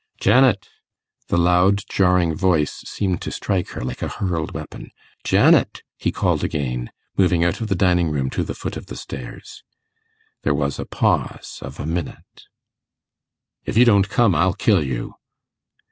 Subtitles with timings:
[0.19, 0.67] 'Janet!'
[1.27, 4.89] The loud jarring voice seemed to strike her like a hurled weapon.
[5.23, 6.89] 'Janet!' he called again,
[7.19, 9.61] moving out of the dining room to the foot of the stairs.
[10.41, 12.45] There was a pause of a minute.
[13.63, 15.17] 'If you don't come, I'll kill you.